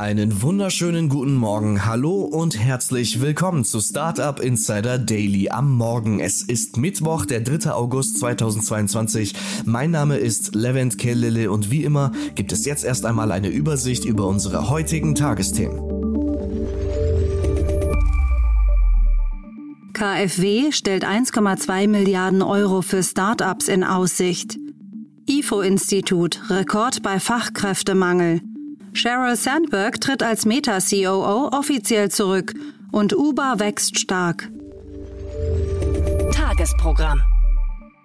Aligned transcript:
Einen 0.00 0.40
wunderschönen 0.40 1.10
guten 1.10 1.34
Morgen, 1.34 1.84
hallo 1.84 2.22
und 2.22 2.58
herzlich 2.58 3.20
willkommen 3.20 3.66
zu 3.66 3.80
Startup 3.80 4.40
Insider 4.40 4.98
Daily 4.98 5.50
am 5.50 5.70
Morgen. 5.72 6.20
Es 6.20 6.40
ist 6.40 6.78
Mittwoch, 6.78 7.26
der 7.26 7.42
3. 7.42 7.70
August 7.72 8.18
2022. 8.18 9.34
Mein 9.66 9.90
Name 9.90 10.16
ist 10.16 10.54
Levent 10.54 10.96
Kellele 10.96 11.50
und 11.50 11.70
wie 11.70 11.84
immer 11.84 12.12
gibt 12.34 12.50
es 12.50 12.64
jetzt 12.64 12.82
erst 12.82 13.04
einmal 13.04 13.30
eine 13.30 13.48
Übersicht 13.48 14.06
über 14.06 14.26
unsere 14.26 14.70
heutigen 14.70 15.14
Tagesthemen. 15.14 15.78
KfW 19.92 20.72
stellt 20.72 21.04
1,2 21.04 21.88
Milliarden 21.88 22.40
Euro 22.40 22.80
für 22.80 23.02
Startups 23.02 23.68
in 23.68 23.84
Aussicht. 23.84 24.56
IFO-Institut, 25.28 26.40
Rekord 26.48 27.02
bei 27.02 27.20
Fachkräftemangel. 27.20 28.40
Sheryl 28.92 29.36
Sandberg 29.36 30.00
tritt 30.00 30.22
als 30.22 30.44
Meta-COO 30.46 31.48
offiziell 31.52 32.10
zurück 32.10 32.54
und 32.92 33.16
Uber 33.16 33.54
wächst 33.58 33.98
stark. 33.98 34.50
Tagesprogramm. 36.32 37.22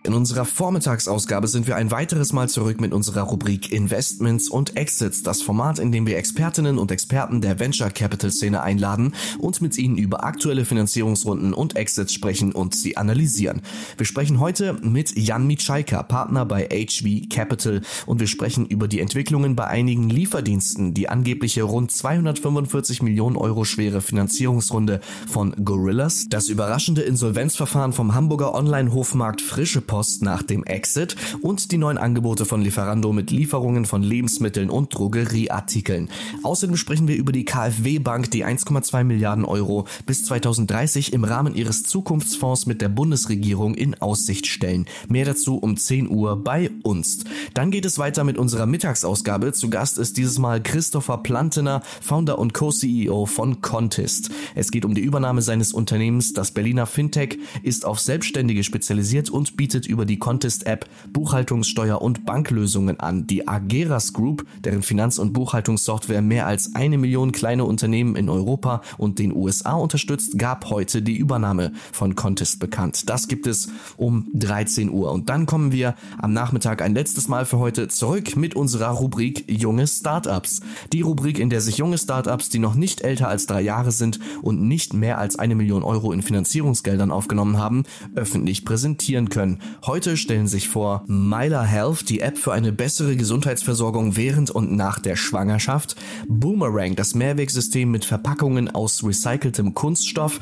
In 0.06 0.14
unserer 0.14 0.46
Vormittagsausgabe 0.46 1.48
sind 1.48 1.66
wir 1.66 1.78
ein 1.78 1.90
weiteres 1.90 2.32
Mal 2.32 2.48
zurück 2.48 2.80
mit 2.80 2.94
unserer 2.94 3.24
Rubrik 3.24 3.72
Investments 3.72 4.50
und 4.50 4.78
Exits, 4.78 5.24
das 5.24 5.42
Format, 5.42 5.80
in 5.80 5.92
dem 5.92 6.06
wir 6.06 6.18
Expertinnen 6.18 6.78
und 6.78 6.92
Experten 6.92 7.42
der 7.42 7.60
Venture 7.60 7.90
Capital 7.90 8.30
Szene 8.30 8.62
einladen 8.62 9.16
und 9.40 9.64
mit 9.64 9.76
ihnen 9.80 9.98
über 9.98 10.24
aktuelle 10.24 10.64
Finanzierungsrunden 10.64 11.56
und 11.56 11.76
Exits 11.76 12.14
sprechen 12.14 12.52
und 12.52 12.76
sie 12.76 12.98
analysieren. 12.98 13.64
Wir 13.98 14.06
sprechen 14.06 14.40
heute 14.40 14.74
mit 14.74 15.18
Jan 15.18 15.48
Mitschaika, 15.48 16.04
Partner 16.04 16.46
bei 16.46 16.68
HV 16.68 17.28
Capital. 17.28 17.82
Und 18.06 18.20
wir 18.20 18.28
sprechen 18.28 18.68
über 18.68 18.88
die 18.88 19.00
Entwicklungen 19.00 19.56
bei 19.56 19.66
einigen 19.66 20.12
Lieferdiensten, 20.12 20.94
die 20.94 21.10
angebliche 21.10 21.64
rund 21.64 21.90
245 21.92 23.02
Millionen 23.02 23.38
Euro 23.38 23.66
schwere 23.66 24.02
Finanzierungsrunde 24.02 25.00
von 25.28 25.56
Gorillas, 25.66 26.28
das 26.30 26.50
überraschende 26.50 27.02
Insolvenzverfahren 27.02 27.92
vom 27.92 28.14
Hamburger 28.14 28.54
Online-Hofmarkt 28.54 29.42
Frische 29.42 29.82
Post 29.96 30.24
nach 30.24 30.44
dem 30.44 30.66
Exit 30.66 31.16
und 31.42 31.72
die 31.72 31.78
neuen 31.78 31.98
Angebote 31.98 32.44
von 32.44 32.62
Lieferando 32.62 33.14
mit 33.14 33.32
Lieferungen 33.32 33.86
von 33.86 34.04
Lebensmitteln 34.04 34.70
und 34.70 34.94
Drogerieartikeln. 34.94 36.10
Außerdem 36.44 36.76
sprechen 36.76 37.08
wir 37.08 37.16
über 37.16 37.32
die 37.32 37.46
KfW 37.46 38.00
Bank, 38.00 38.30
die 38.32 38.46
1,2 38.46 39.06
Milliarden 39.06 39.46
Euro 39.46 39.88
bis 40.06 40.26
2030 40.26 41.14
im 41.14 41.24
Rahmen 41.24 41.56
ihres 41.56 41.84
Zukunftsfonds 41.84 42.66
mit 42.66 42.82
der 42.82 42.90
Bundesregierung 42.90 43.74
in 43.74 43.96
Aussicht 44.02 44.48
stellen. 44.48 44.86
Mehr 45.08 45.24
dazu 45.24 45.60
um 45.60 45.78
10 45.78 46.10
Uhr 46.10 46.44
bei 46.44 46.72
uns. 46.84 47.24
Dann 47.54 47.72
geht 47.72 47.86
es 47.86 47.98
weiter 47.98 48.26
mit 48.26 48.38
unserer 48.38 48.66
Mittagsausgabe. 48.66 49.54
Zu 49.54 49.70
Gast 49.70 49.98
ist 49.98 50.18
dieses 50.18 50.40
Mal 50.40 50.62
Christopher 50.62 51.20
Plantener, 51.20 51.82
Founder 52.02 52.38
und 52.38 52.54
Co-CEO 52.54 53.28
von 53.28 53.62
Contest. 53.62 54.30
Es 54.56 54.72
geht 54.72 54.84
um 54.84 54.94
die 54.94 55.04
Übernahme 55.04 55.42
seines 55.42 55.72
Unternehmens. 55.72 56.34
Das 56.34 56.52
Berliner 56.52 56.86
Fintech 56.86 57.38
ist 57.64 57.86
auf 57.86 58.02
Selbstständige 58.02 58.66
spezialisiert 58.66 59.30
und 59.30 59.56
bietet 59.56 59.85
bietet 59.86 59.88
über 59.88 60.06
die 60.06 60.20
Contest-App 60.20 60.88
Buchhaltungssteuer- 61.14 62.02
und 62.02 62.26
Banklösungen 62.26 63.00
an. 63.00 63.28
Die 63.28 63.48
Ageras 63.48 64.14
Group, 64.14 64.46
deren 64.64 64.82
Finanz- 64.82 65.20
und 65.20 65.34
Buchhaltungssoftware 65.34 66.22
mehr 66.22 66.48
als 66.48 66.76
eine 66.76 66.98
Million 66.98 67.32
kleine 67.32 67.66
Unternehmen 67.66 68.16
in 68.16 68.30
Europa 68.30 68.82
und 68.98 69.20
den 69.20 69.36
USA 69.36 69.74
unterstützt, 69.74 70.38
gab 70.38 70.70
heute 70.70 71.02
die 71.02 71.16
Übernahme 71.16 71.72
von 71.92 72.16
Contest 72.16 72.60
bekannt. 72.60 73.10
Das 73.10 73.28
gibt 73.28 73.48
es 73.48 73.70
um 73.98 74.28
13 74.34 74.90
Uhr. 74.90 75.12
Und 75.12 75.30
dann 75.30 75.46
kommen 75.46 75.72
wir 75.72 75.96
am 76.18 76.34
Nachmittag 76.34 76.82
ein 76.82 76.94
letztes 76.94 77.28
Mal 77.28 77.46
für 77.46 77.60
heute 77.60 77.88
zurück 77.88 78.36
mit 78.36 78.56
unserer 78.56 78.90
Rubrik 78.90 79.46
Junge 79.48 79.88
Startups. 79.88 80.62
Die 80.92 81.02
Rubrik, 81.02 81.40
in 81.40 81.50
der 81.50 81.62
sich 81.62 81.78
junge 81.78 81.98
Startups, 81.98 82.50
die 82.50 82.60
noch 82.60 82.76
nicht 82.76 83.02
älter 83.02 83.28
als 83.28 83.46
drei 83.46 83.62
Jahre 83.62 83.92
sind 83.92 84.20
und 84.42 84.62
nicht 84.62 84.94
mehr 84.94 85.18
als 85.18 85.38
eine 85.38 85.56
Million 85.56 85.84
Euro 85.84 86.12
in 86.12 86.22
Finanzierungsgeldern 86.22 87.12
aufgenommen 87.12 87.58
haben, 87.58 87.84
öffentlich 88.16 88.66
präsentieren 88.66 89.30
können. 89.30 89.60
Heute 89.84 90.18
stellen 90.18 90.48
sich 90.48 90.70
vor 90.70 91.04
Myla 91.08 91.64
Health, 91.64 92.10
die 92.10 92.22
App 92.22 92.38
für 92.38 92.54
eine 92.54 92.72
bessere 92.72 93.16
Gesundheitsversorgung 93.16 94.16
während 94.16 94.50
und 94.52 94.72
nach 94.72 95.00
der 95.00 95.16
Schwangerschaft, 95.16 95.96
Boomerang, 96.28 96.96
das 96.96 97.16
Mehrwegsystem 97.16 97.90
mit 97.92 98.06
Verpackungen 98.06 98.70
aus 98.74 99.04
recyceltem 99.04 99.74
Kunststoff, 99.74 100.40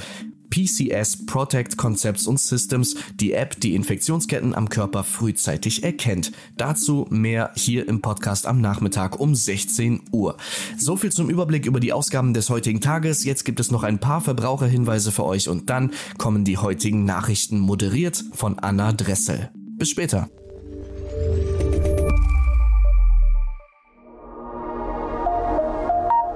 PCS 0.53 1.25
Protect 1.25 1.77
Concepts 1.77 2.27
und 2.27 2.39
Systems, 2.39 2.95
die 3.19 3.33
App, 3.33 3.59
die 3.59 3.73
Infektionsketten 3.73 4.53
am 4.53 4.69
Körper 4.69 5.03
frühzeitig 5.03 5.83
erkennt. 5.83 6.31
Dazu 6.57 7.07
mehr 7.09 7.49
hier 7.55 7.87
im 7.87 8.01
Podcast 8.01 8.45
am 8.45 8.61
Nachmittag 8.61 9.19
um 9.19 9.33
16 9.33 10.01
Uhr. 10.11 10.37
So 10.77 10.95
viel 10.95 11.11
zum 11.11 11.31
Überblick 11.31 11.65
über 11.65 11.79
die 11.79 11.91
Ausgaben 11.91 12.35
des 12.35 12.51
heutigen 12.51 12.81
Tages. 12.81 13.23
Jetzt 13.23 13.45
gibt 13.45 13.59
es 13.59 13.71
noch 13.71 13.81
ein 13.81 13.97
paar 13.97 14.21
Verbraucherhinweise 14.21 15.11
für 15.11 15.25
euch 15.25 15.49
und 15.49 15.71
dann 15.71 15.89
kommen 16.19 16.45
die 16.45 16.59
heutigen 16.59 17.03
Nachrichten 17.03 17.57
moderiert 17.57 18.23
von 18.33 18.59
Anna 18.59 18.91
Dressel. 18.91 19.49
Bis 19.55 19.89
später. 19.89 20.29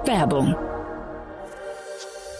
Werbung 0.05 0.55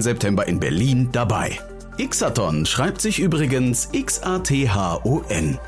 September 0.00 0.46
in 0.46 0.60
Berlin 0.60 1.08
dabei. 1.12 1.58
Xathon 1.98 2.64
schreibt 2.66 3.00
sich 3.00 3.18
übrigens 3.18 3.88
X-A-T-H-O-N. 3.92 5.58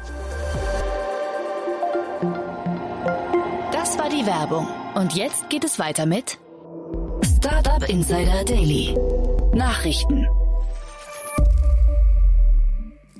Das 3.72 3.98
war 3.98 4.08
die 4.08 4.24
Werbung. 4.26 4.66
Und 4.94 5.14
jetzt 5.14 5.50
geht 5.50 5.64
es 5.64 5.78
weiter 5.78 6.06
mit 6.06 6.38
Startup 7.36 7.86
Insider 7.88 8.44
Daily. 8.44 8.96
Nachrichten. 9.52 10.26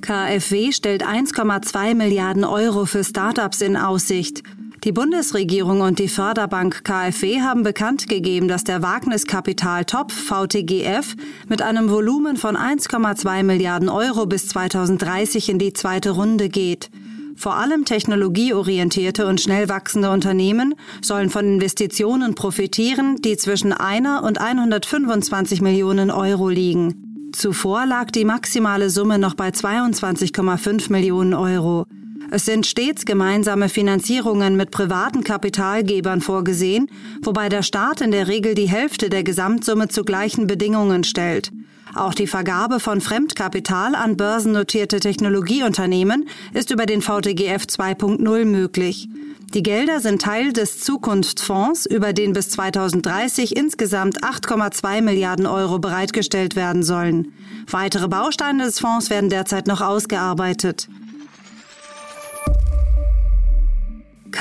KfW 0.01 0.73
stellt 0.73 1.03
1,2 1.03 1.95
Milliarden 1.95 2.45
Euro 2.45 2.85
für 2.85 3.05
Startups 3.05 3.61
in 3.61 3.77
Aussicht. 3.77 4.43
Die 4.85 4.93
Bundesregierung 4.93 5.81
und 5.81 5.99
die 5.99 6.09
Förderbank 6.09 6.85
KfW 6.85 7.41
haben 7.41 7.63
bekannt 7.63 8.07
gegeben, 8.07 8.49
dass 8.49 8.65
der 8.65 8.83
Wagniskapital 8.83 9.87
Top 9.87 10.13
VTGF 10.13 11.17
mit 11.49 11.63
einem 11.63 11.89
Volumen 11.89 12.37
von 12.37 12.55
1,2 12.55 13.45
Milliarden 13.45 13.89
Euro 13.89 14.27
bis 14.27 14.47
2030 14.49 15.49
in 15.49 15.59
die 15.59 15.73
zweite 15.73 16.11
Runde 16.11 16.51
geht. 16.51 16.91
Vor 17.35 17.57
allem 17.57 17.87
technologieorientierte 17.87 19.27
und 19.27 19.41
schnell 19.41 19.71
wachsende 19.71 20.11
Unternehmen 20.11 20.75
sollen 21.01 21.31
von 21.31 21.47
Investitionen 21.47 22.35
profitieren, 22.35 23.23
die 23.23 23.39
zwischen 23.39 23.73
einer 23.73 24.23
und 24.23 24.39
125 24.39 25.63
Millionen 25.63 26.11
Euro 26.11 26.51
liegen. 26.51 27.31
Zuvor 27.33 27.87
lag 27.87 28.11
die 28.11 28.27
maximale 28.27 28.91
Summe 28.91 29.19
noch 29.19 29.33
bei 29.33 29.49
22,5 29.49 30.93
Millionen 30.93 31.33
Euro. 31.33 31.87
Es 32.35 32.47
sind 32.47 32.67
stets 32.67 33.05
gemeinsame 33.05 33.69
Finanzierungen 33.69 34.57
mit 34.57 34.73
privaten 34.73 35.23
Kapitalgebern 35.23 36.21
vorgesehen, 36.21 36.91
wobei 37.23 37.49
der 37.49 37.63
Staat 37.63 38.01
in 38.01 38.11
der 38.11 38.27
Regel 38.27 38.57
die 38.57 38.69
Hälfte 38.69 39.09
der 39.09 39.23
Gesamtsumme 39.23 39.87
zu 39.87 40.03
gleichen 40.03 40.49
Bedingungen 40.49 41.05
stellt. 41.05 41.53
Auch 41.95 42.13
die 42.13 42.27
Vergabe 42.27 42.81
von 42.81 43.01
Fremdkapital 43.01 43.95
an 43.95 44.17
börsennotierte 44.17 44.99
Technologieunternehmen 44.99 46.29
ist 46.53 46.73
über 46.73 46.87
den 46.87 47.03
VTGF 47.03 47.67
2.0 47.67 48.45
möglich. 48.45 49.09
Die 49.55 49.63
Gelder 49.63 50.01
sind 50.01 50.21
Teil 50.21 50.53
des 50.53 50.81
Zukunftsfonds, 50.81 51.87
über 51.87 52.13
den 52.13 52.33
bis 52.33 52.51
2030 52.51 53.57
insgesamt 53.57 54.25
8,2 54.25 55.03
Milliarden 55.03 55.47
Euro 55.47 55.79
bereitgestellt 55.79 56.57
werden 56.57 56.83
sollen. 56.83 57.33
Weitere 57.71 58.09
Bausteine 58.09 58.65
des 58.65 58.81
Fonds 58.81 59.09
werden 59.09 59.31
derzeit 59.31 59.69
noch 59.69 59.83
ausgearbeitet. 59.83 60.89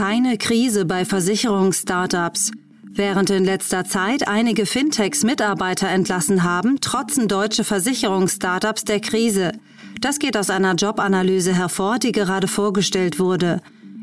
Keine 0.06 0.38
Krise 0.38 0.84
bei 0.84 1.06
Versicherungsstartups. 1.06 2.52
Während 2.92 3.30
in 3.30 3.46
letzter 3.46 3.86
Zeit 3.86 4.28
einige 4.28 4.66
Fintechs 4.66 5.24
Mitarbeiter 5.24 5.88
entlassen 5.88 6.44
haben, 6.44 6.82
trotzen 6.82 7.30
deutsche 7.30 7.64
Versicherungsstartups 7.64 8.84
der 8.84 9.00
Krise. 9.00 9.54
Das 10.02 10.20
geht 10.20 10.36
aus 10.36 10.50
einer 10.50 10.76
Jobanalyse 10.76 11.56
hervor, 11.56 12.00
die 12.00 12.12
gerade 12.12 12.50
vorgestellt 12.50 13.18
wurde. 13.18 13.62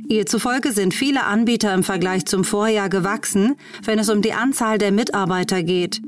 Ihr 0.09 0.25
zufolge 0.25 0.73
sind 0.73 0.95
viele 0.95 1.25
Anbieter 1.25 1.75
im 1.75 1.83
Vergleich 1.83 2.25
zum 2.25 2.45
Vorjahr 2.45 2.89
gewachsen, 2.89 3.57
wenn 3.85 3.99
es 3.99 4.09
um 4.09 4.23
die 4.23 4.33
Anzahl 4.33 4.79
der 4.79 4.93
Mitarbeiter 4.93 5.63
geht. 5.63 6.01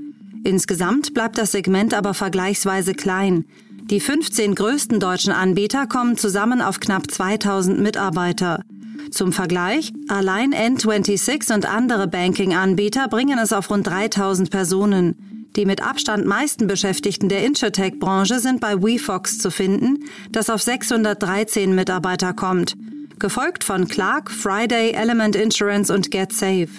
Insgesamt 0.42 1.12
bleibt 1.12 1.36
das 1.36 1.52
Segment 1.52 1.92
aber 1.92 2.14
vergleichsweise 2.14 2.94
klein. 2.94 3.44
Die 3.90 4.00
15 4.00 4.54
größten 4.54 5.00
deutschen 5.00 5.34
Anbieter 5.34 5.86
kommen 5.86 6.16
zusammen 6.16 6.62
auf 6.62 6.80
knapp 6.80 7.10
2000 7.10 7.78
Mitarbeiter. 7.78 8.64
Zum 9.10 9.32
Vergleich, 9.32 9.92
allein 10.08 10.54
N26 10.54 11.54
und 11.54 11.66
andere 11.66 12.06
Banking-Anbieter 12.06 13.08
bringen 13.08 13.38
es 13.38 13.52
auf 13.52 13.70
rund 13.70 13.86
3000 13.86 14.50
Personen. 14.50 15.48
Die 15.56 15.66
mit 15.66 15.82
Abstand 15.82 16.24
meisten 16.26 16.66
Beschäftigten 16.66 17.28
der 17.28 17.44
Insurtech-Branche 17.44 18.38
sind 18.38 18.60
bei 18.60 18.82
WeFox 18.82 19.38
zu 19.38 19.50
finden, 19.50 20.04
das 20.30 20.48
auf 20.48 20.62
613 20.62 21.74
Mitarbeiter 21.74 22.32
kommt, 22.32 22.74
gefolgt 23.18 23.62
von 23.62 23.86
Clark, 23.86 24.30
Friday, 24.30 24.92
Element 24.92 25.36
Insurance 25.36 25.92
und 25.92 26.10
GetSafe. 26.10 26.70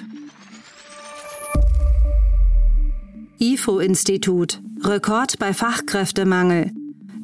IFO-Institut. 3.40 4.62
Rekord 4.84 5.38
bei 5.38 5.54
Fachkräftemangel. 5.54 6.72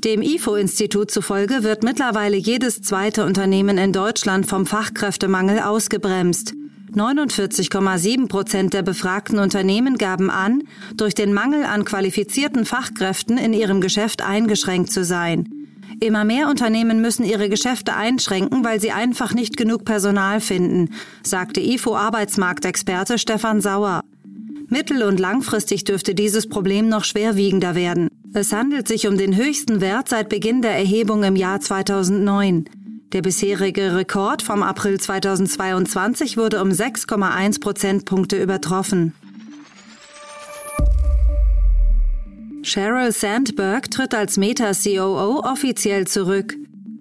Dem 0.03 0.21
IFO-Institut 0.21 1.11
zufolge 1.11 1.63
wird 1.63 1.83
mittlerweile 1.83 2.37
jedes 2.37 2.81
zweite 2.81 3.25
Unternehmen 3.25 3.77
in 3.77 3.91
Deutschland 3.91 4.45
vom 4.45 4.65
Fachkräftemangel 4.65 5.59
ausgebremst. 5.59 6.53
49,7 6.95 8.29
Prozent 8.29 8.73
der 8.73 8.81
befragten 8.81 9.39
Unternehmen 9.39 9.97
gaben 9.97 10.29
an, 10.29 10.63
durch 10.95 11.15
den 11.15 11.33
Mangel 11.33 11.65
an 11.65 11.83
qualifizierten 11.83 12.63
Fachkräften 12.63 13.37
in 13.37 13.51
ihrem 13.51 13.81
Geschäft 13.81 14.21
eingeschränkt 14.21 14.89
zu 14.89 15.03
sein. 15.03 15.49
Immer 15.99 16.23
mehr 16.23 16.47
Unternehmen 16.47 17.01
müssen 17.01 17.25
ihre 17.25 17.49
Geschäfte 17.49 17.93
einschränken, 17.93 18.63
weil 18.63 18.79
sie 18.79 18.91
einfach 18.91 19.33
nicht 19.33 19.57
genug 19.57 19.83
Personal 19.83 20.39
finden, 20.39 20.91
sagte 21.23 21.59
IFO-Arbeitsmarktexperte 21.59 23.17
Stefan 23.17 23.59
Sauer. 23.59 24.05
Mittel- 24.69 25.03
und 25.03 25.19
langfristig 25.19 25.83
dürfte 25.83 26.15
dieses 26.15 26.47
Problem 26.47 26.87
noch 26.87 27.03
schwerwiegender 27.03 27.75
werden. 27.75 28.09
Es 28.31 28.53
handelt 28.53 28.87
sich 28.87 29.07
um 29.07 29.17
den 29.17 29.35
höchsten 29.35 29.81
Wert 29.81 30.07
seit 30.07 30.29
Beginn 30.29 30.61
der 30.61 30.73
Erhebung 30.73 31.23
im 31.23 31.35
Jahr 31.35 31.59
2009. 31.61 32.65
Der 33.11 33.23
bisherige 33.23 33.95
Rekord 33.95 34.43
vom 34.43 34.61
April 34.61 34.99
2022 34.99 36.37
wurde 36.37 36.61
um 36.61 36.69
6,1 36.69 37.59
Prozentpunkte 37.59 38.39
übertroffen. 38.39 39.13
Sheryl 42.61 43.11
Sandberg 43.11 43.89
tritt 43.89 44.13
als 44.13 44.37
Meta-COO 44.37 45.39
offiziell 45.43 46.05
zurück. 46.05 46.55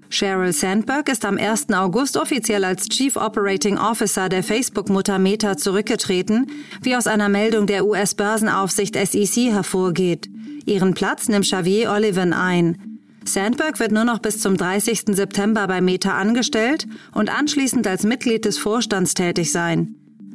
Sheryl 0.08 0.54
Sandberg 0.54 1.10
ist 1.10 1.26
am 1.26 1.36
1. 1.36 1.68
August 1.74 2.16
offiziell 2.16 2.64
als 2.64 2.88
Chief 2.88 3.16
Operating 3.16 3.76
Officer 3.76 4.30
der 4.30 4.42
Facebook-Mutter 4.42 5.18
Meta 5.18 5.58
zurückgetreten, 5.58 6.46
wie 6.80 6.96
aus 6.96 7.06
einer 7.06 7.28
Meldung 7.28 7.66
der 7.66 7.84
US-Börsenaufsicht 7.84 8.94
SEC 8.96 9.52
hervorgeht. 9.52 10.30
Ihren 10.68 10.92
Platz 10.92 11.28
nimmt 11.28 11.46
Xavier 11.46 11.90
Oliven 11.90 12.34
ein. 12.34 12.98
Sandberg 13.24 13.80
wird 13.80 13.90
nur 13.90 14.04
noch 14.04 14.18
bis 14.18 14.38
zum 14.38 14.58
30. 14.58 15.04
September 15.12 15.66
bei 15.66 15.80
Meta 15.80 16.12
angestellt 16.12 16.86
und 17.14 17.34
anschließend 17.34 17.86
als 17.86 18.04
Mitglied 18.04 18.44
des 18.44 18.58
Vorstands 18.58 19.14
tätig 19.14 19.50
sein. 19.50 19.94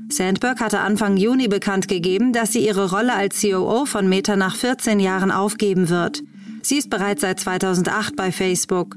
Sandberg 0.09 0.59
hatte 0.59 0.80
Anfang 0.80 1.18
Juni 1.18 1.47
bekannt 1.47 1.88
gegeben, 1.88 2.33
dass 2.33 2.51
sie 2.51 2.65
ihre 2.65 2.89
Rolle 2.89 3.13
als 3.13 3.41
COO 3.41 3.85
von 3.85 4.09
Meta 4.09 4.35
nach 4.35 4.56
14 4.56 5.00
Jahren 5.00 5.30
aufgeben 5.30 5.89
wird. 5.89 6.24
Sie 6.63 6.77
ist 6.77 6.89
bereits 6.89 7.21
seit 7.21 7.39
2008 7.39 8.15
bei 8.15 8.31
Facebook. 8.31 8.95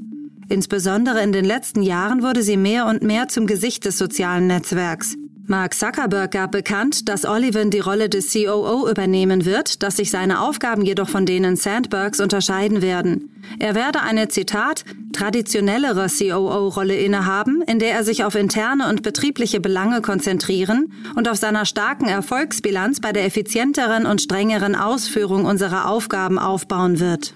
Insbesondere 0.48 1.22
in 1.22 1.32
den 1.32 1.44
letzten 1.44 1.82
Jahren 1.82 2.22
wurde 2.22 2.42
sie 2.42 2.56
mehr 2.56 2.86
und 2.86 3.02
mehr 3.02 3.28
zum 3.28 3.46
Gesicht 3.46 3.84
des 3.84 3.98
sozialen 3.98 4.46
Netzwerks. 4.46 5.16
Mark 5.48 5.74
Zuckerberg 5.74 6.32
gab 6.32 6.50
bekannt, 6.50 7.08
dass 7.08 7.24
Oliven 7.24 7.70
die 7.70 7.78
Rolle 7.78 8.08
des 8.08 8.32
COO 8.32 8.90
übernehmen 8.90 9.44
wird, 9.44 9.84
dass 9.84 9.96
sich 9.96 10.10
seine 10.10 10.40
Aufgaben 10.40 10.84
jedoch 10.84 11.08
von 11.08 11.24
denen 11.24 11.54
Sandbergs 11.54 12.18
unterscheiden 12.18 12.82
werden. 12.82 13.30
Er 13.60 13.76
werde 13.76 14.00
eine, 14.00 14.26
Zitat, 14.26 14.84
traditionellere 15.12 16.08
COO-Rolle 16.08 16.96
innehaben, 16.96 17.62
in 17.62 17.78
der 17.78 17.92
er 17.92 18.02
sich 18.02 18.24
auf 18.24 18.34
interne 18.34 18.88
und 18.88 19.04
betriebliche 19.04 19.60
Belange 19.60 20.00
konzentrieren 20.00 20.92
und 21.14 21.28
auf 21.28 21.36
seiner 21.36 21.64
starken 21.64 22.08
Erfolgsbilanz 22.08 22.98
bei 22.98 23.12
der 23.12 23.24
effizienteren 23.24 24.04
und 24.04 24.20
strengeren 24.20 24.74
Ausführung 24.74 25.44
unserer 25.44 25.88
Aufgaben 25.88 26.40
aufbauen 26.40 26.98
wird. 26.98 27.34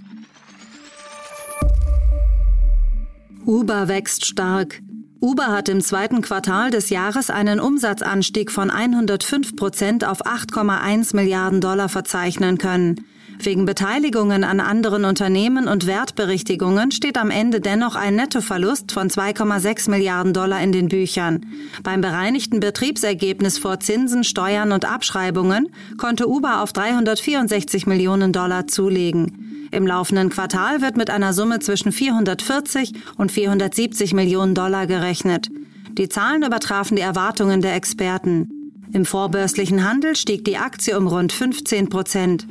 Uber 3.47 3.87
wächst 3.87 4.27
stark. 4.27 4.81
Uber 5.23 5.49
hat 5.49 5.69
im 5.69 5.83
zweiten 5.83 6.23
Quartal 6.23 6.71
des 6.71 6.89
Jahres 6.89 7.29
einen 7.29 7.61
Umsatzanstieg 7.61 8.51
von 8.51 8.71
105 8.71 9.55
Prozent 9.55 10.03
auf 10.03 10.25
8,1 10.25 11.15
Milliarden 11.15 11.61
Dollar 11.61 11.91
verzeichnen 11.91 12.57
können. 12.57 13.05
Wegen 13.39 13.67
Beteiligungen 13.67 14.45
an 14.45 14.61
anderen 14.61 15.05
Unternehmen 15.05 15.69
und 15.69 15.87
Wertberichtigungen 15.87 16.91
steht 16.91 17.19
am 17.19 17.31
Ende 17.31 17.61
dennoch 17.61 17.97
ein 17.97 18.17
Nettoverlust 18.17 18.93
von 18.93 19.09
2,6 19.09 19.91
Milliarden 19.91 20.33
Dollar 20.33 20.63
in 20.63 20.73
den 20.73 20.89
Büchern. 20.89 21.45
Beim 21.83 22.01
bereinigten 22.01 22.61
Betriebsergebnis 22.61 23.59
vor 23.59 23.79
Zinsen, 23.79 24.25
Steuern 24.25 24.73
und 24.73 24.87
Abschreibungen 24.87 25.69
konnte 25.99 26.29
Uber 26.29 26.63
auf 26.63 26.73
364 26.73 27.87
Millionen 27.87 28.33
Dollar 28.33 28.67
zulegen. 28.67 29.50
Im 29.71 29.87
laufenden 29.87 30.31
Quartal 30.31 30.81
wird 30.81 30.97
mit 30.97 31.11
einer 31.11 31.33
Summe 31.33 31.61
zwischen 31.61 31.93
440 31.93 32.93
und 33.17 33.31
470 33.31 34.15
Millionen 34.15 34.55
Dollar 34.55 34.87
gerechnet. 34.87 35.49
Die 35.93 36.09
Zahlen 36.09 36.43
übertrafen 36.43 36.97
die 36.97 37.03
Erwartungen 37.03 37.61
der 37.61 37.75
Experten. 37.75 38.49
Im 38.93 39.05
vorbörslichen 39.05 39.89
Handel 39.89 40.17
stieg 40.17 40.45
die 40.45 40.57
Aktie 40.57 40.99
um 40.99 41.07
rund 41.07 41.33
15 41.33 41.89
Prozent. 41.89 42.47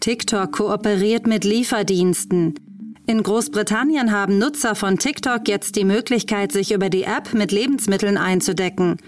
TikTok 0.00 0.52
kooperiert 0.52 1.26
mit 1.26 1.44
Lieferdiensten. 1.44 2.54
In 3.06 3.22
Großbritannien 3.22 4.12
haben 4.12 4.38
Nutzer 4.38 4.74
von 4.74 4.98
TikTok 4.98 5.48
jetzt 5.48 5.76
die 5.76 5.84
Möglichkeit, 5.84 6.52
sich 6.52 6.72
über 6.72 6.90
die 6.90 7.02
App 7.02 7.34
mit 7.34 7.50
Lebensmitteln 7.50 8.16
einzudecken. 8.16 8.98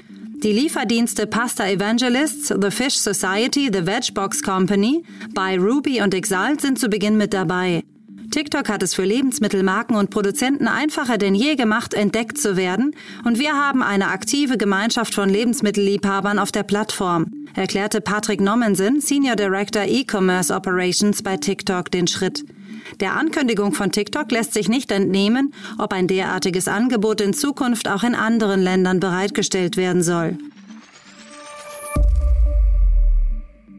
Die 0.42 0.50
Lieferdienste 0.52 1.28
Pasta 1.28 1.68
Evangelists, 1.68 2.48
The 2.48 2.72
Fish 2.72 2.96
Society, 2.96 3.70
The 3.72 3.86
Vegbox 3.86 4.42
Company, 4.42 5.04
bei 5.32 5.56
Ruby 5.56 6.02
und 6.02 6.14
Exalt 6.14 6.60
sind 6.60 6.80
zu 6.80 6.88
Beginn 6.88 7.16
mit 7.16 7.32
dabei. 7.32 7.84
TikTok 8.32 8.68
hat 8.68 8.82
es 8.82 8.92
für 8.92 9.04
Lebensmittelmarken 9.04 9.94
und 9.94 10.10
Produzenten 10.10 10.66
einfacher 10.66 11.16
denn 11.16 11.36
je 11.36 11.54
gemacht, 11.54 11.94
entdeckt 11.94 12.38
zu 12.38 12.56
werden, 12.56 12.96
und 13.24 13.38
wir 13.38 13.54
haben 13.54 13.84
eine 13.84 14.08
aktive 14.08 14.58
Gemeinschaft 14.58 15.14
von 15.14 15.28
Lebensmittelliebhabern 15.28 16.40
auf 16.40 16.50
der 16.50 16.64
Plattform, 16.64 17.26
erklärte 17.54 18.00
Patrick 18.00 18.40
Nommensen, 18.40 19.00
Senior 19.00 19.36
Director 19.36 19.84
E-Commerce 19.84 20.52
Operations 20.52 21.22
bei 21.22 21.36
TikTok, 21.36 21.88
den 21.92 22.08
Schritt. 22.08 22.44
Der 23.00 23.16
Ankündigung 23.16 23.72
von 23.72 23.90
TikTok 23.90 24.30
lässt 24.30 24.52
sich 24.54 24.68
nicht 24.68 24.90
entnehmen, 24.90 25.54
ob 25.78 25.92
ein 25.92 26.06
derartiges 26.06 26.68
Angebot 26.68 27.20
in 27.20 27.34
Zukunft 27.34 27.88
auch 27.88 28.02
in 28.04 28.14
anderen 28.14 28.62
Ländern 28.62 29.00
bereitgestellt 29.00 29.76
werden 29.76 30.02
soll. 30.02 30.38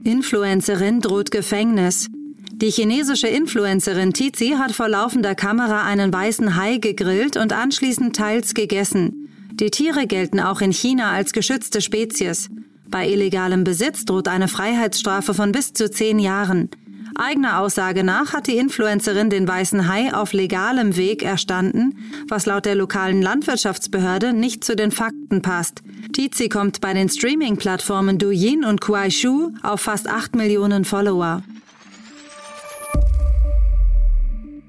Influencerin 0.03 0.99
droht 0.99 1.31
Gefängnis. 1.31 2.09
Die 2.51 2.69
chinesische 2.69 3.27
Influencerin 3.27 4.13
Tizi 4.13 4.55
hat 4.57 4.73
vor 4.73 4.89
laufender 4.89 5.33
Kamera 5.33 5.83
einen 5.83 6.11
weißen 6.11 6.55
Hai 6.55 6.77
gegrillt 6.77 7.37
und 7.37 7.53
anschließend 7.53 8.15
teils 8.15 8.53
gegessen. 8.53 9.29
Die 9.53 9.69
Tiere 9.69 10.07
gelten 10.07 10.39
auch 10.39 10.61
in 10.61 10.71
China 10.71 11.11
als 11.11 11.31
geschützte 11.31 11.79
Spezies. 11.79 12.49
Bei 12.89 13.07
illegalem 13.07 13.63
Besitz 13.63 14.05
droht 14.05 14.27
eine 14.27 14.47
Freiheitsstrafe 14.47 15.33
von 15.33 15.51
bis 15.51 15.73
zu 15.73 15.89
zehn 15.89 16.19
Jahren. 16.19 16.69
Eigener 17.15 17.59
Aussage 17.59 18.03
nach 18.03 18.33
hat 18.33 18.47
die 18.47 18.57
Influencerin 18.57 19.29
den 19.29 19.47
weißen 19.47 19.87
Hai 19.87 20.13
auf 20.13 20.33
legalem 20.33 20.95
Weg 20.95 21.23
erstanden, 21.23 21.97
was 22.27 22.45
laut 22.45 22.65
der 22.65 22.75
lokalen 22.75 23.21
Landwirtschaftsbehörde 23.21 24.33
nicht 24.33 24.63
zu 24.63 24.75
den 24.75 24.91
Fakten 24.91 25.41
passt. 25.41 25.81
Tizi 26.13 26.49
kommt 26.49 26.81
bei 26.81 26.93
den 26.93 27.09
Streaming-Plattformen 27.09 28.17
Douyin 28.17 28.63
und 28.63 28.81
Kuaishu 28.81 29.51
auf 29.61 29.81
fast 29.81 30.07
8 30.07 30.35
Millionen 30.35 30.85
Follower. 30.85 31.43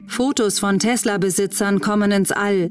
Fotos 0.06 0.58
von 0.58 0.78
Tesla-Besitzern 0.78 1.80
kommen 1.80 2.12
ins 2.12 2.30
All. 2.30 2.70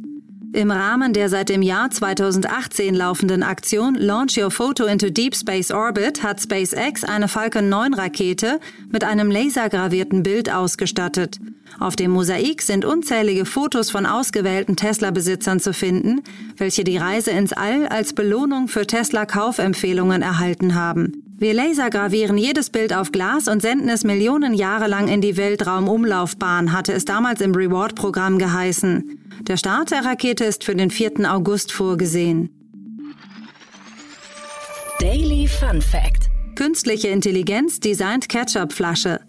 Im 0.54 0.70
Rahmen 0.70 1.14
der 1.14 1.30
seit 1.30 1.50
dem 1.50 1.64
Jahr 1.64 1.90
2018 1.90 2.94
laufenden 2.94 3.42
Aktion 3.42 3.96
Launch 3.96 4.38
Your 4.38 4.52
Photo 4.52 4.86
into 4.86 5.10
Deep 5.10 5.36
Space 5.36 5.72
Orbit 5.72 6.22
hat 6.22 6.40
SpaceX 6.40 7.04
eine 7.04 7.28
Falcon 7.28 7.70
9 7.70 7.96
Rakete 7.96 8.60
mit 8.92 9.04
einem 9.04 9.32
lasergravierten 9.32 10.22
Bild 10.22 10.54
ausgestattet. 10.54 11.40
Auf 11.80 11.96
dem 11.96 12.12
Mosaik 12.12 12.62
sind 12.62 12.86
unzählige 12.86 13.46
Fotos 13.46 13.90
von 13.90 14.06
ausgewählten 14.06 14.76
Tesla-Besitzern 14.76 15.60
zu 15.60 15.74
finden, 15.74 16.22
welche 16.58 16.84
die 16.84 16.98
Reise 16.98 17.32
ins 17.32 17.52
All 17.52 17.88
als 17.88 18.14
Belohnung 18.14 18.68
für 18.68 18.86
Tesla-Kaufempfehlungen 18.86 20.22
erhalten 20.22 20.76
haben. 20.76 21.24
Wir 21.40 21.56
lasergravieren 21.56 22.38
jedes 22.38 22.70
Bild 22.70 22.94
auf 22.94 23.12
Glas 23.12 23.48
und 23.48 23.64
senden 23.64 23.90
es 23.90 24.04
Millionen 24.04 24.54
Jahre 24.54 24.88
lang 24.88 25.08
in 25.08 25.20
die 25.20 25.36
Weltraumumlaufbahn, 25.36 26.72
hatte 26.72 26.94
es 26.94 27.06
damals 27.06 27.42
im 27.42 27.56
Reward-Programm 27.56 28.38
geheißen. 28.38 29.23
Der 29.42 29.58
Start 29.58 29.92
der 29.92 30.06
Rakete 30.06 30.46
ist 30.46 30.64
für 30.64 30.76
den 30.76 30.90
4. 30.90 31.32
August 31.32 31.72
vorgesehen. 31.72 32.50
Daily 35.00 35.48
Fun 35.48 35.82
Fact: 35.82 36.30
Künstliche 36.56 37.10
Intelligenz 37.10 37.80
designt 37.80 38.30
Ketchup-Flasche. 38.30 39.20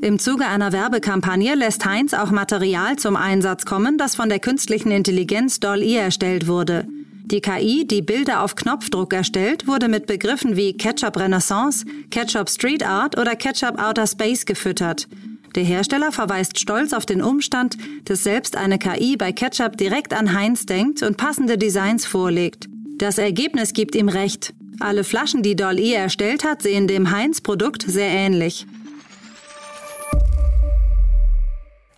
Im 0.00 0.18
Zuge 0.18 0.46
einer 0.46 0.72
Werbekampagne 0.72 1.54
lässt 1.54 1.84
Heinz 1.84 2.12
auch 2.12 2.30
Material 2.30 2.96
zum 2.96 3.16
Einsatz 3.16 3.64
kommen, 3.64 3.96
das 3.96 4.14
von 4.14 4.28
der 4.28 4.38
künstlichen 4.38 4.90
Intelligenz 4.90 5.60
Doll-E 5.60 5.96
erstellt 5.96 6.46
wurde. 6.46 6.86
Die 7.24 7.40
KI, 7.40 7.86
die 7.86 8.02
Bilder 8.02 8.42
auf 8.42 8.54
Knopfdruck 8.54 9.14
erstellt, 9.14 9.66
wurde 9.66 9.88
mit 9.88 10.06
Begriffen 10.06 10.56
wie 10.56 10.76
Ketchup 10.76 11.16
Renaissance, 11.16 11.86
Ketchup 12.10 12.50
Street 12.50 12.86
Art 12.86 13.18
oder 13.18 13.34
Ketchup 13.34 13.80
Outer 13.80 14.06
Space 14.06 14.44
gefüttert. 14.44 15.08
Der 15.54 15.64
Hersteller 15.64 16.10
verweist 16.10 16.58
stolz 16.58 16.92
auf 16.92 17.06
den 17.06 17.22
Umstand, 17.22 17.76
dass 18.04 18.24
selbst 18.24 18.56
eine 18.56 18.78
KI 18.78 19.16
bei 19.16 19.32
Ketchup 19.32 19.76
direkt 19.76 20.12
an 20.12 20.32
Heinz 20.32 20.66
denkt 20.66 21.02
und 21.02 21.16
passende 21.16 21.56
Designs 21.56 22.06
vorlegt. 22.06 22.68
Das 22.98 23.18
Ergebnis 23.18 23.72
gibt 23.72 23.94
ihm 23.94 24.08
recht. 24.08 24.52
Alle 24.80 25.04
Flaschen, 25.04 25.42
die 25.42 25.54
Dolly 25.54 25.92
erstellt 25.92 26.44
hat, 26.44 26.62
sehen 26.62 26.88
dem 26.88 27.10
Heinz-Produkt 27.10 27.82
sehr 27.82 28.08
ähnlich. 28.08 28.66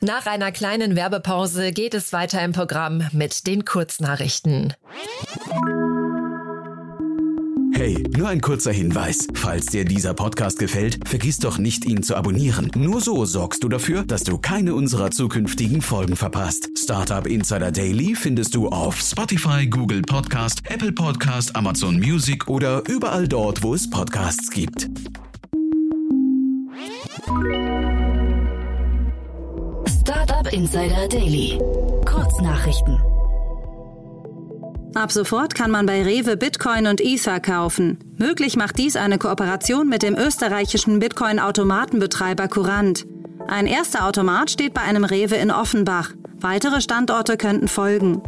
Nach 0.00 0.26
einer 0.26 0.52
kleinen 0.52 0.94
Werbepause 0.94 1.72
geht 1.72 1.94
es 1.94 2.12
weiter 2.12 2.42
im 2.44 2.52
Programm 2.52 3.02
mit 3.12 3.46
den 3.46 3.64
Kurznachrichten. 3.64 4.74
Hey, 7.76 8.02
nur 8.16 8.28
ein 8.28 8.40
kurzer 8.40 8.72
Hinweis. 8.72 9.28
Falls 9.34 9.66
dir 9.66 9.84
dieser 9.84 10.14
Podcast 10.14 10.58
gefällt, 10.58 11.06
vergiss 11.06 11.36
doch 11.36 11.58
nicht, 11.58 11.84
ihn 11.84 12.02
zu 12.02 12.16
abonnieren. 12.16 12.70
Nur 12.74 13.02
so 13.02 13.26
sorgst 13.26 13.62
du 13.62 13.68
dafür, 13.68 14.02
dass 14.02 14.24
du 14.24 14.38
keine 14.38 14.74
unserer 14.74 15.10
zukünftigen 15.10 15.82
Folgen 15.82 16.16
verpasst. 16.16 16.70
Startup 16.74 17.26
Insider 17.26 17.70
Daily 17.70 18.14
findest 18.14 18.54
du 18.54 18.70
auf 18.70 18.98
Spotify, 18.98 19.66
Google 19.66 20.00
Podcast, 20.00 20.62
Apple 20.70 20.92
Podcast, 20.92 21.54
Amazon 21.54 22.00
Music 22.00 22.48
oder 22.48 22.82
überall 22.88 23.28
dort, 23.28 23.62
wo 23.62 23.74
es 23.74 23.90
Podcasts 23.90 24.50
gibt. 24.50 24.88
Startup 30.00 30.50
Insider 30.50 31.08
Daily. 31.08 31.58
Kurznachrichten. 32.06 33.15
Ab 34.96 35.12
sofort 35.12 35.54
kann 35.54 35.70
man 35.70 35.84
bei 35.84 36.02
Rewe 36.02 36.38
Bitcoin 36.38 36.86
und 36.86 37.02
Ether 37.02 37.38
kaufen. 37.38 37.98
Möglich 38.16 38.56
macht 38.56 38.78
dies 38.78 38.96
eine 38.96 39.18
Kooperation 39.18 39.90
mit 39.90 40.02
dem 40.02 40.14
österreichischen 40.14 41.00
Bitcoin-Automatenbetreiber 41.00 42.48
Courant. 42.48 43.04
Ein 43.46 43.66
erster 43.66 44.06
Automat 44.06 44.50
steht 44.50 44.72
bei 44.72 44.80
einem 44.80 45.04
Rewe 45.04 45.34
in 45.34 45.50
Offenbach. 45.50 46.12
Weitere 46.40 46.80
Standorte 46.80 47.36
könnten 47.36 47.68
folgen. 47.68 48.22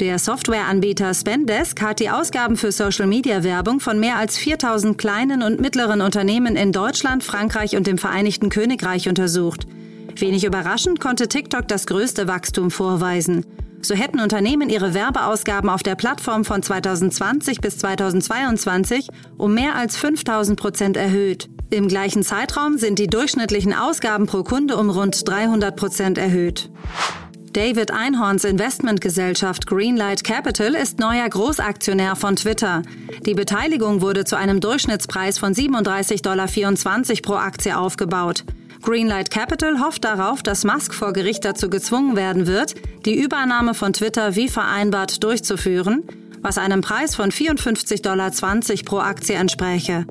Der 0.00 0.18
Softwareanbieter 0.18 1.14
Spendesk 1.14 1.80
hat 1.80 1.98
die 2.00 2.10
Ausgaben 2.10 2.58
für 2.58 2.72
Social-Media-Werbung 2.72 3.80
von 3.80 3.98
mehr 3.98 4.16
als 4.16 4.36
4000 4.36 4.98
kleinen 4.98 5.42
und 5.42 5.62
mittleren 5.62 6.02
Unternehmen 6.02 6.56
in 6.56 6.72
Deutschland, 6.72 7.24
Frankreich 7.24 7.74
und 7.74 7.86
dem 7.86 7.96
Vereinigten 7.96 8.50
Königreich 8.50 9.08
untersucht. 9.08 9.66
Wenig 10.14 10.44
überraschend 10.44 11.00
konnte 11.00 11.26
TikTok 11.26 11.66
das 11.68 11.86
größte 11.86 12.28
Wachstum 12.28 12.70
vorweisen. 12.70 13.46
So 13.82 13.94
hätten 13.94 14.20
Unternehmen 14.20 14.68
ihre 14.68 14.94
Werbeausgaben 14.94 15.70
auf 15.70 15.82
der 15.82 15.94
Plattform 15.94 16.44
von 16.44 16.62
2020 16.62 17.60
bis 17.60 17.78
2022 17.78 19.08
um 19.38 19.54
mehr 19.54 19.74
als 19.74 19.96
5000 19.96 20.58
Prozent 20.58 20.96
erhöht. 20.96 21.48
Im 21.70 21.88
gleichen 21.88 22.22
Zeitraum 22.22 22.78
sind 22.78 22.98
die 22.98 23.06
durchschnittlichen 23.06 23.72
Ausgaben 23.72 24.26
pro 24.26 24.42
Kunde 24.42 24.76
um 24.76 24.90
rund 24.90 25.26
300 25.26 25.76
Prozent 25.76 26.18
erhöht. 26.18 26.70
David 27.52 27.90
Einhorns 27.90 28.44
Investmentgesellschaft 28.44 29.66
Greenlight 29.66 30.22
Capital 30.22 30.74
ist 30.74 31.00
neuer 31.00 31.28
Großaktionär 31.28 32.14
von 32.14 32.36
Twitter. 32.36 32.82
Die 33.26 33.34
Beteiligung 33.34 34.02
wurde 34.02 34.24
zu 34.24 34.36
einem 34.36 34.60
Durchschnittspreis 34.60 35.38
von 35.38 35.52
37,24 35.52 36.22
Dollar 36.22 37.22
pro 37.22 37.34
Aktie 37.34 37.76
aufgebaut. 37.76 38.44
Greenlight 38.82 39.30
Capital 39.30 39.80
hofft 39.80 40.04
darauf, 40.04 40.42
dass 40.42 40.64
Musk 40.64 40.94
vor 40.94 41.12
Gericht 41.12 41.44
dazu 41.44 41.68
gezwungen 41.68 42.16
werden 42.16 42.46
wird, 42.46 42.74
die 43.04 43.20
Übernahme 43.20 43.74
von 43.74 43.92
Twitter 43.92 44.36
wie 44.36 44.48
vereinbart 44.48 45.22
durchzuführen, 45.22 46.02
was 46.40 46.56
einem 46.56 46.80
Preis 46.80 47.14
von 47.14 47.30
54,20 47.30 48.02
Dollar 48.02 48.30
pro 48.84 48.98
Aktie 48.98 49.34
entspräche. 49.34 50.06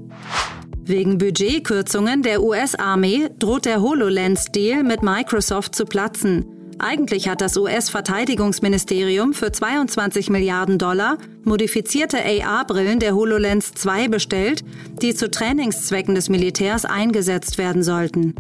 Wegen 0.84 1.18
Budgetkürzungen 1.18 2.22
der 2.22 2.44
US-Armee 2.44 3.30
droht 3.40 3.66
der 3.66 3.82
HoloLens-Deal 3.82 4.84
mit 4.84 5.04
Microsoft 5.04 5.76
zu 5.76 5.86
platzen. 5.86 6.59
Eigentlich 6.80 7.28
hat 7.28 7.42
das 7.42 7.58
US-Verteidigungsministerium 7.58 9.34
für 9.34 9.52
22 9.52 10.30
Milliarden 10.30 10.78
Dollar 10.78 11.18
modifizierte 11.44 12.18
AR-Brillen 12.20 13.00
der 13.00 13.16
HoloLens 13.16 13.74
2 13.74 14.08
bestellt, 14.08 14.64
die 15.02 15.14
zu 15.14 15.30
Trainingszwecken 15.30 16.16
des 16.16 16.30
Militärs 16.30 16.86
eingesetzt 16.86 17.58
werden 17.58 17.84
sollten. 17.84 18.34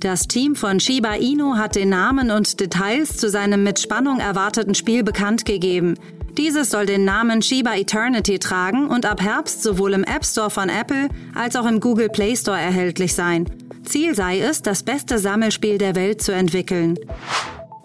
Das 0.00 0.26
Team 0.28 0.56
von 0.56 0.80
Shiba 0.80 1.14
Inu 1.14 1.56
hat 1.56 1.76
den 1.76 1.90
Namen 1.90 2.30
und 2.30 2.58
Details 2.58 3.18
zu 3.18 3.28
seinem 3.28 3.62
mit 3.62 3.78
Spannung 3.78 4.18
erwarteten 4.18 4.74
Spiel 4.74 5.04
bekannt 5.04 5.44
gegeben. 5.44 5.94
Dieses 6.38 6.70
soll 6.70 6.86
den 6.86 7.04
Namen 7.04 7.42
Shiba 7.42 7.74
Eternity 7.74 8.38
tragen 8.38 8.88
und 8.88 9.04
ab 9.04 9.20
Herbst 9.20 9.62
sowohl 9.62 9.92
im 9.92 10.04
App 10.04 10.24
Store 10.24 10.48
von 10.48 10.70
Apple 10.70 11.08
als 11.34 11.56
auch 11.56 11.66
im 11.66 11.78
Google 11.80 12.08
Play 12.08 12.34
Store 12.34 12.58
erhältlich 12.58 13.14
sein. 13.14 13.44
Ziel 13.84 14.14
sei 14.14 14.40
es, 14.40 14.62
das 14.62 14.82
beste 14.82 15.18
Sammelspiel 15.18 15.78
der 15.78 15.94
Welt 15.94 16.22
zu 16.22 16.32
entwickeln. 16.32 16.98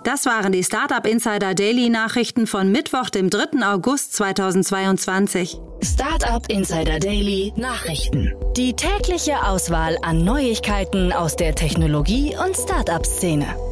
Das 0.03 0.25
waren 0.25 0.53
die 0.53 0.63
Startup 0.63 1.05
Insider 1.05 1.53
Daily 1.53 1.89
Nachrichten 1.89 2.47
von 2.47 2.71
Mittwoch, 2.71 3.09
dem 3.09 3.29
3. 3.29 3.65
August 3.65 4.13
2022. 4.13 5.59
Startup 5.83 6.49
Insider 6.49 6.99
Daily 6.99 7.51
Nachrichten. 7.57 8.33
Die 8.55 8.73
tägliche 8.73 9.43
Auswahl 9.45 9.97
an 10.03 10.23
Neuigkeiten 10.23 11.11
aus 11.11 11.35
der 11.35 11.55
Technologie- 11.55 12.35
und 12.37 12.55
Startup-Szene. 12.55 13.66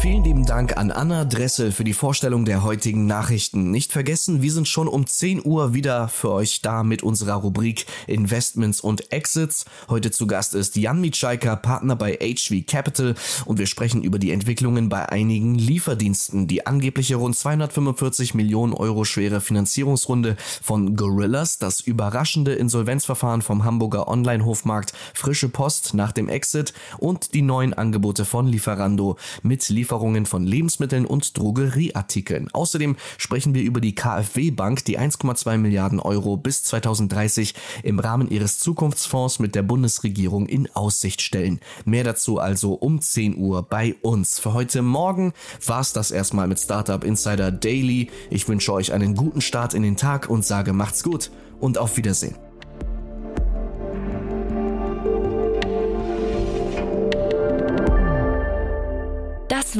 Vielen 0.00 0.24
lieben 0.24 0.46
Dank 0.46 0.78
an 0.78 0.90
Anna 0.90 1.26
Dressel 1.26 1.72
für 1.72 1.84
die 1.84 1.92
Vorstellung 1.92 2.46
der 2.46 2.64
heutigen 2.64 3.04
Nachrichten. 3.04 3.70
Nicht 3.70 3.92
vergessen, 3.92 4.40
wir 4.40 4.50
sind 4.50 4.66
schon 4.66 4.88
um 4.88 5.06
10 5.06 5.44
Uhr 5.44 5.74
wieder 5.74 6.08
für 6.08 6.30
euch 6.30 6.62
da 6.62 6.82
mit 6.82 7.02
unserer 7.02 7.34
Rubrik 7.34 7.84
Investments 8.06 8.80
und 8.80 9.12
Exits. 9.12 9.66
Heute 9.90 10.10
zu 10.10 10.26
Gast 10.26 10.54
ist 10.54 10.76
Jan 10.76 11.02
Mitschaiker, 11.02 11.54
Partner 11.56 11.96
bei 11.96 12.14
HV 12.14 12.66
Capital 12.66 13.14
und 13.44 13.58
wir 13.58 13.66
sprechen 13.66 14.02
über 14.02 14.18
die 14.18 14.30
Entwicklungen 14.30 14.88
bei 14.88 15.06
einigen 15.06 15.54
Lieferdiensten. 15.54 16.46
Die 16.46 16.66
angebliche 16.66 17.16
rund 17.16 17.36
245 17.36 18.32
Millionen 18.32 18.72
Euro 18.72 19.04
schwere 19.04 19.42
Finanzierungsrunde 19.42 20.38
von 20.62 20.96
Gorillas, 20.96 21.58
das 21.58 21.82
überraschende 21.82 22.54
Insolvenzverfahren 22.54 23.42
vom 23.42 23.64
Hamburger 23.64 24.08
Online-Hofmarkt 24.08 24.94
Frische 25.12 25.50
Post 25.50 25.92
nach 25.92 26.12
dem 26.12 26.30
Exit 26.30 26.72
und 26.96 27.34
die 27.34 27.42
neuen 27.42 27.74
Angebote 27.74 28.24
von 28.24 28.46
Lieferando 28.46 29.18
mit 29.42 29.68
Lieferando 29.68 29.89
Lieferungen 29.90 30.24
von 30.24 30.44
Lebensmitteln 30.44 31.04
und 31.04 31.36
Drogerieartikeln. 31.36 32.48
Außerdem 32.52 32.94
sprechen 33.18 33.54
wir 33.54 33.62
über 33.62 33.80
die 33.80 33.96
KfW 33.96 34.52
Bank, 34.52 34.84
die 34.84 35.00
1,2 35.00 35.58
Milliarden 35.58 35.98
Euro 35.98 36.36
bis 36.36 36.62
2030 36.62 37.54
im 37.82 37.98
Rahmen 37.98 38.30
ihres 38.30 38.60
Zukunftsfonds 38.60 39.40
mit 39.40 39.56
der 39.56 39.62
Bundesregierung 39.62 40.46
in 40.46 40.68
Aussicht 40.74 41.22
stellen. 41.22 41.58
Mehr 41.84 42.04
dazu 42.04 42.38
also 42.38 42.74
um 42.74 43.00
10 43.00 43.36
Uhr 43.36 43.64
bei 43.64 43.96
uns. 44.00 44.38
Für 44.38 44.54
heute 44.54 44.82
Morgen 44.82 45.32
war 45.66 45.80
es 45.80 45.92
das 45.92 46.12
erstmal 46.12 46.46
mit 46.46 46.60
Startup 46.60 47.02
Insider 47.02 47.50
Daily. 47.50 48.10
Ich 48.30 48.46
wünsche 48.46 48.72
euch 48.72 48.92
einen 48.92 49.16
guten 49.16 49.40
Start 49.40 49.74
in 49.74 49.82
den 49.82 49.96
Tag 49.96 50.30
und 50.30 50.44
sage 50.44 50.72
macht's 50.72 51.02
gut 51.02 51.32
und 51.58 51.78
auf 51.78 51.96
Wiedersehen. 51.96 52.49